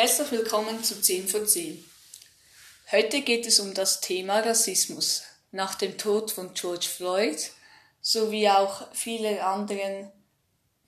[0.00, 1.84] Herzlich willkommen zu 10 von 10.
[2.90, 5.24] Heute geht es um das Thema Rassismus.
[5.52, 7.36] Nach dem Tod von George Floyd
[8.00, 10.10] sowie auch viele anderen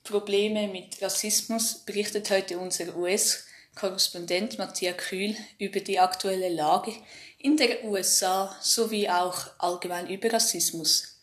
[0.03, 6.95] Probleme mit Rassismus berichtet heute unser US-Korrespondent Matthias Kühl über die aktuelle Lage
[7.37, 11.19] in der USA sowie auch allgemein über Rassismus.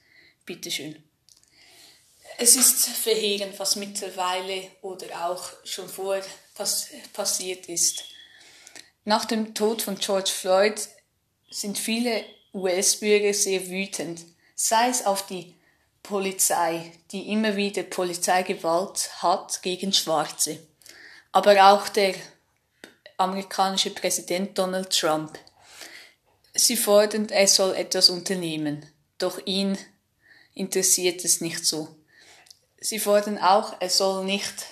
[0.46, 1.09] Bitte schön.
[2.42, 8.04] Es ist verheerend, was mittlerweile oder auch schon vorher pass passiert ist.
[9.04, 10.80] Nach dem Tod von George Floyd
[11.50, 14.22] sind viele US-Bürger sehr wütend,
[14.54, 15.54] sei es auf die
[16.02, 20.66] Polizei, die immer wieder Polizeigewalt hat gegen Schwarze,
[21.32, 22.14] aber auch der
[23.18, 25.38] amerikanische Präsident Donald Trump.
[26.54, 29.76] Sie fordern, er soll etwas unternehmen, doch ihn
[30.54, 31.99] interessiert es nicht so.
[32.80, 34.64] Sie fordern auch, er soll nicht,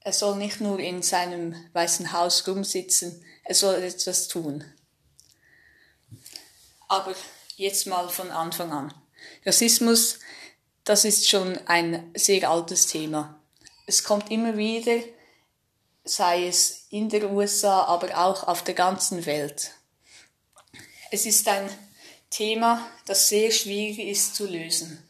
[0.00, 4.64] er soll nicht nur in seinem Weißen Haus rumsitzen, er soll etwas tun.
[6.86, 7.14] Aber
[7.56, 8.94] jetzt mal von Anfang an.
[9.44, 10.20] Rassismus,
[10.84, 13.40] das ist schon ein sehr altes Thema.
[13.86, 15.02] Es kommt immer wieder,
[16.04, 19.72] sei es in der USA, aber auch auf der ganzen Welt.
[21.10, 21.68] Es ist ein
[22.30, 25.02] Thema, das sehr schwierig ist zu lösen.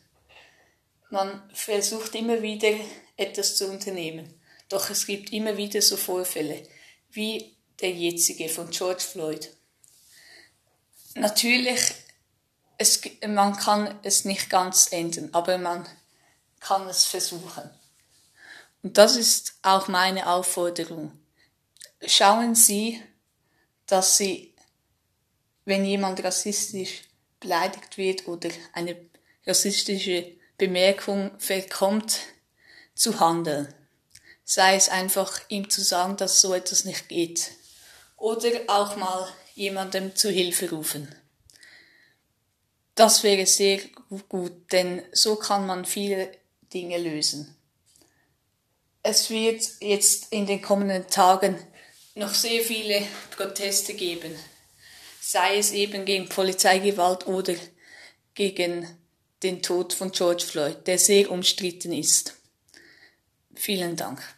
[1.14, 2.72] Man versucht immer wieder
[3.16, 4.34] etwas zu unternehmen,
[4.68, 6.66] doch es gibt immer wieder so Vorfälle,
[7.12, 9.48] wie der jetzige von George Floyd.
[11.14, 11.78] Natürlich,
[12.78, 15.88] es, man kann es nicht ganz ändern, aber man
[16.58, 17.70] kann es versuchen.
[18.82, 21.12] Und das ist auch meine Aufforderung.
[22.04, 23.00] Schauen Sie,
[23.86, 24.52] dass Sie,
[25.64, 27.02] wenn jemand rassistisch
[27.38, 28.96] beleidigt wird oder eine
[29.46, 32.20] rassistische Bemerkung verkommt,
[32.94, 33.72] zu handeln.
[34.44, 37.50] Sei es einfach ihm zu sagen, dass so etwas nicht geht.
[38.16, 41.14] Oder auch mal jemandem zu Hilfe rufen.
[42.94, 43.80] Das wäre sehr
[44.28, 46.30] gut, denn so kann man viele
[46.72, 47.56] Dinge lösen.
[49.02, 51.58] Es wird jetzt in den kommenden Tagen
[52.14, 53.02] noch sehr viele
[53.36, 54.34] Proteste geben,
[55.20, 57.54] sei es eben gegen Polizeigewalt oder
[58.34, 58.86] gegen
[59.44, 62.34] den Tod von George Floyd, der sehr umstritten ist.
[63.54, 64.33] Vielen Dank.